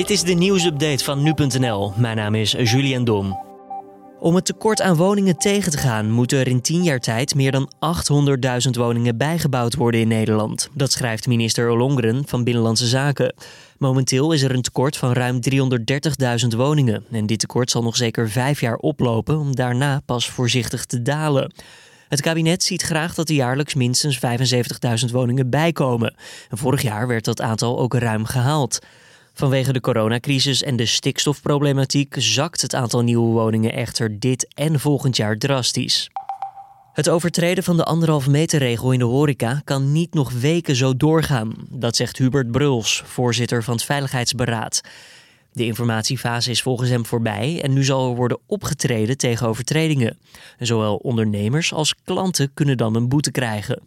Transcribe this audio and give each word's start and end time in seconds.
Dit 0.00 0.10
is 0.10 0.22
de 0.22 0.32
nieuwsupdate 0.32 1.04
van 1.04 1.22
nu.nl. 1.22 1.92
Mijn 1.96 2.16
naam 2.16 2.34
is 2.34 2.50
Julian 2.50 3.04
Dom. 3.04 3.38
Om 4.20 4.34
het 4.34 4.44
tekort 4.44 4.80
aan 4.80 4.96
woningen 4.96 5.36
tegen 5.36 5.72
te 5.72 5.78
gaan, 5.78 6.10
moeten 6.10 6.38
er 6.38 6.46
in 6.46 6.60
10 6.60 6.82
jaar 6.82 6.98
tijd 6.98 7.34
meer 7.34 7.52
dan 7.52 7.72
800.000 8.66 8.70
woningen 8.70 9.16
bijgebouwd 9.16 9.74
worden 9.74 10.00
in 10.00 10.08
Nederland. 10.08 10.68
Dat 10.72 10.92
schrijft 10.92 11.26
minister 11.26 11.70
Ollongren 11.70 12.22
van 12.26 12.44
Binnenlandse 12.44 12.86
Zaken. 12.86 13.34
Momenteel 13.78 14.32
is 14.32 14.42
er 14.42 14.54
een 14.54 14.62
tekort 14.62 14.96
van 14.96 15.12
ruim 15.12 15.40
330.000 15.50 16.56
woningen. 16.56 17.04
En 17.10 17.26
dit 17.26 17.38
tekort 17.38 17.70
zal 17.70 17.82
nog 17.82 17.96
zeker 17.96 18.30
vijf 18.30 18.60
jaar 18.60 18.76
oplopen 18.76 19.38
om 19.38 19.54
daarna 19.54 20.00
pas 20.04 20.28
voorzichtig 20.28 20.84
te 20.84 21.02
dalen. 21.02 21.52
Het 22.08 22.20
kabinet 22.20 22.62
ziet 22.62 22.82
graag 22.82 23.14
dat 23.14 23.28
er 23.28 23.34
jaarlijks 23.34 23.74
minstens 23.74 24.20
75.000 25.06 25.12
woningen 25.12 25.50
bijkomen. 25.50 26.14
En 26.50 26.58
vorig 26.58 26.82
jaar 26.82 27.06
werd 27.06 27.24
dat 27.24 27.40
aantal 27.40 27.78
ook 27.78 27.94
ruim 27.94 28.24
gehaald. 28.24 28.78
Vanwege 29.40 29.72
de 29.72 29.80
coronacrisis 29.80 30.62
en 30.62 30.76
de 30.76 30.86
stikstofproblematiek 30.86 32.14
zakt 32.18 32.60
het 32.60 32.74
aantal 32.74 33.02
nieuwe 33.02 33.32
woningen 33.32 33.72
echter 33.72 34.20
dit 34.20 34.54
en 34.54 34.80
volgend 34.80 35.16
jaar 35.16 35.38
drastisch. 35.38 36.10
Het 36.92 37.08
overtreden 37.08 37.64
van 37.64 37.76
de 37.76 37.84
anderhalve 37.84 38.30
meter 38.30 38.58
regel 38.58 38.92
in 38.92 38.98
de 38.98 39.04
horeca 39.04 39.60
kan 39.64 39.92
niet 39.92 40.14
nog 40.14 40.32
weken 40.32 40.76
zo 40.76 40.96
doorgaan. 40.96 41.54
Dat 41.68 41.96
zegt 41.96 42.18
Hubert 42.18 42.50
Bruls, 42.50 43.02
voorzitter 43.06 43.62
van 43.62 43.74
het 43.74 43.84
Veiligheidsberaad. 43.84 44.80
De 45.52 45.64
informatiefase 45.64 46.50
is 46.50 46.62
volgens 46.62 46.90
hem 46.90 47.06
voorbij 47.06 47.60
en 47.62 47.72
nu 47.72 47.84
zal 47.84 48.10
er 48.10 48.16
worden 48.16 48.38
opgetreden 48.46 49.16
tegen 49.16 49.46
overtredingen. 49.46 50.18
zowel 50.58 50.96
ondernemers 50.96 51.72
als 51.72 51.94
klanten 52.04 52.50
kunnen 52.54 52.76
dan 52.76 52.94
een 52.94 53.08
boete 53.08 53.30
krijgen. 53.30 53.82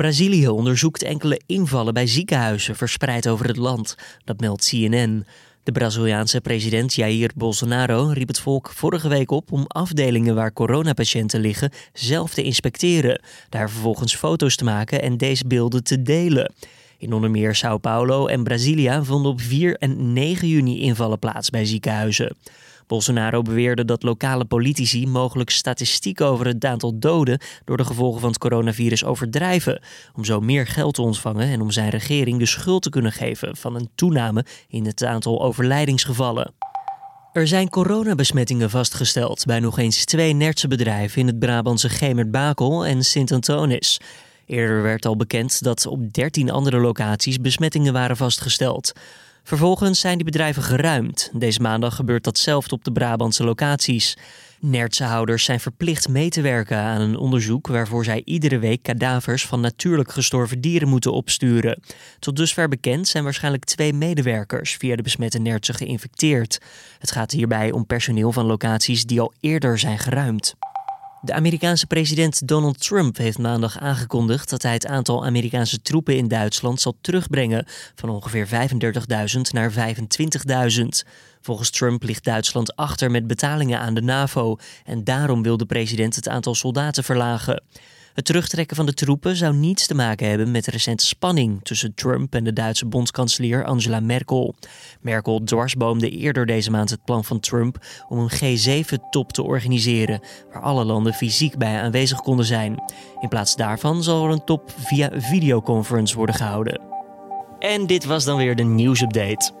Brazilië 0.00 0.48
onderzoekt 0.48 1.02
enkele 1.02 1.40
invallen 1.46 1.94
bij 1.94 2.06
ziekenhuizen 2.06 2.76
verspreid 2.76 3.28
over 3.28 3.46
het 3.46 3.56
land. 3.56 3.96
Dat 4.24 4.40
meldt 4.40 4.68
CNN. 4.68 5.26
De 5.62 5.72
Braziliaanse 5.72 6.40
president 6.40 6.94
Jair 6.94 7.30
Bolsonaro 7.34 8.10
riep 8.12 8.28
het 8.28 8.40
volk 8.40 8.70
vorige 8.70 9.08
week 9.08 9.30
op 9.30 9.52
om 9.52 9.64
afdelingen 9.66 10.34
waar 10.34 10.52
coronapatiënten 10.52 11.40
liggen 11.40 11.70
zelf 11.92 12.34
te 12.34 12.42
inspecteren, 12.42 13.22
daar 13.48 13.70
vervolgens 13.70 14.16
foto's 14.16 14.56
te 14.56 14.64
maken 14.64 15.02
en 15.02 15.16
deze 15.16 15.46
beelden 15.46 15.84
te 15.84 16.02
delen. 16.02 16.52
In 16.98 17.12
onder 17.12 17.30
meer 17.30 17.54
Sao 17.54 17.78
Paulo 17.78 18.26
en 18.26 18.42
Brasilia 18.42 19.04
vonden 19.04 19.32
op 19.32 19.40
4 19.40 19.76
en 19.76 20.12
9 20.12 20.48
juni 20.48 20.80
invallen 20.80 21.18
plaats 21.18 21.50
bij 21.50 21.64
ziekenhuizen. 21.64 22.36
Bolsonaro 22.90 23.42
beweerde 23.42 23.84
dat 23.84 24.02
lokale 24.02 24.44
politici 24.44 25.06
mogelijk 25.06 25.50
statistiek 25.50 26.20
over 26.20 26.46
het 26.46 26.64
aantal 26.64 26.98
doden 26.98 27.40
door 27.64 27.76
de 27.76 27.84
gevolgen 27.84 28.20
van 28.20 28.28
het 28.28 28.38
coronavirus 28.38 29.04
overdrijven, 29.04 29.82
om 30.14 30.24
zo 30.24 30.40
meer 30.40 30.66
geld 30.66 30.94
te 30.94 31.02
ontvangen 31.02 31.48
en 31.48 31.60
om 31.60 31.70
zijn 31.70 31.88
regering 31.88 32.38
de 32.38 32.46
schuld 32.46 32.82
te 32.82 32.90
kunnen 32.90 33.12
geven 33.12 33.56
van 33.56 33.74
een 33.74 33.90
toename 33.94 34.44
in 34.68 34.86
het 34.86 35.04
aantal 35.04 35.42
overlijdingsgevallen. 35.42 36.54
Er 37.32 37.46
zijn 37.46 37.68
coronabesmettingen 37.68 38.70
vastgesteld 38.70 39.44
bij 39.44 39.60
nog 39.60 39.78
eens 39.78 40.04
twee 40.04 40.32
Nertse 40.32 40.68
bedrijven 40.68 41.20
in 41.20 41.26
het 41.26 41.38
Brabantse 41.38 41.88
Gemert-Bakel 41.88 42.86
en 42.86 43.04
Sint-Antonis. 43.04 44.00
Eerder 44.46 44.82
werd 44.82 45.06
al 45.06 45.16
bekend 45.16 45.62
dat 45.62 45.86
op 45.86 46.12
13 46.12 46.50
andere 46.50 46.78
locaties 46.78 47.40
besmettingen 47.40 47.92
waren 47.92 48.16
vastgesteld. 48.16 48.92
Vervolgens 49.50 50.00
zijn 50.00 50.16
die 50.16 50.24
bedrijven 50.24 50.62
geruimd. 50.62 51.30
Deze 51.32 51.60
maandag 51.60 51.94
gebeurt 51.94 52.24
datzelfde 52.24 52.74
op 52.74 52.84
de 52.84 52.92
Brabantse 52.92 53.44
locaties. 53.44 54.16
Nertsenhouders 54.60 55.44
zijn 55.44 55.60
verplicht 55.60 56.08
mee 56.08 56.28
te 56.28 56.40
werken 56.40 56.76
aan 56.76 57.00
een 57.00 57.16
onderzoek 57.16 57.66
waarvoor 57.66 58.04
zij 58.04 58.22
iedere 58.24 58.58
week 58.58 58.82
kadavers 58.82 59.46
van 59.46 59.60
natuurlijk 59.60 60.12
gestorven 60.12 60.60
dieren 60.60 60.88
moeten 60.88 61.12
opsturen. 61.12 61.82
Tot 62.18 62.36
dusver 62.36 62.68
bekend 62.68 63.08
zijn 63.08 63.24
waarschijnlijk 63.24 63.64
twee 63.64 63.92
medewerkers 63.92 64.76
via 64.76 64.96
de 64.96 65.02
besmette 65.02 65.38
nertsen 65.38 65.74
geïnfecteerd. 65.74 66.60
Het 66.98 67.10
gaat 67.10 67.30
hierbij 67.30 67.72
om 67.72 67.86
personeel 67.86 68.32
van 68.32 68.44
locaties 68.44 69.04
die 69.04 69.20
al 69.20 69.32
eerder 69.40 69.78
zijn 69.78 69.98
geruimd. 69.98 70.54
De 71.22 71.32
Amerikaanse 71.32 71.86
president 71.86 72.48
Donald 72.48 72.80
Trump 72.80 73.16
heeft 73.16 73.38
maandag 73.38 73.78
aangekondigd 73.78 74.50
dat 74.50 74.62
hij 74.62 74.72
het 74.72 74.86
aantal 74.86 75.24
Amerikaanse 75.24 75.82
troepen 75.82 76.16
in 76.16 76.28
Duitsland 76.28 76.80
zal 76.80 76.96
terugbrengen 77.00 77.64
van 77.94 78.08
ongeveer 78.08 78.46
35.000 78.46 79.40
naar 79.50 79.72
25.000. 79.72 80.86
Volgens 81.40 81.70
Trump 81.70 82.02
ligt 82.02 82.24
Duitsland 82.24 82.76
achter 82.76 83.10
met 83.10 83.26
betalingen 83.26 83.80
aan 83.80 83.94
de 83.94 84.02
NAVO 84.02 84.56
en 84.84 85.04
daarom 85.04 85.42
wil 85.42 85.56
de 85.56 85.66
president 85.66 86.16
het 86.16 86.28
aantal 86.28 86.54
soldaten 86.54 87.04
verlagen. 87.04 87.62
Het 88.14 88.24
terugtrekken 88.24 88.76
van 88.76 88.86
de 88.86 88.94
troepen 88.94 89.36
zou 89.36 89.54
niets 89.54 89.86
te 89.86 89.94
maken 89.94 90.28
hebben 90.28 90.50
met 90.50 90.64
de 90.64 90.70
recente 90.70 91.06
spanning 91.06 91.60
tussen 91.62 91.94
Trump 91.94 92.34
en 92.34 92.44
de 92.44 92.52
Duitse 92.52 92.86
bondskanselier 92.86 93.64
Angela 93.64 94.00
Merkel. 94.00 94.54
Merkel 95.00 95.40
dwarsboomde 95.44 96.10
eerder 96.10 96.46
deze 96.46 96.70
maand 96.70 96.90
het 96.90 97.04
plan 97.04 97.24
van 97.24 97.40
Trump 97.40 97.86
om 98.08 98.18
een 98.18 98.30
G7-top 98.30 99.32
te 99.32 99.42
organiseren, 99.42 100.20
waar 100.52 100.62
alle 100.62 100.84
landen 100.84 101.12
fysiek 101.12 101.58
bij 101.58 101.80
aanwezig 101.80 102.20
konden 102.20 102.46
zijn. 102.46 102.82
In 103.20 103.28
plaats 103.28 103.56
daarvan 103.56 104.02
zal 104.02 104.24
er 104.24 104.30
een 104.30 104.44
top 104.44 104.74
via 104.76 105.10
videoconference 105.14 106.16
worden 106.16 106.34
gehouden. 106.34 106.80
En 107.58 107.86
dit 107.86 108.04
was 108.04 108.24
dan 108.24 108.36
weer 108.36 108.56
de 108.56 108.62
nieuwsupdate. 108.62 109.59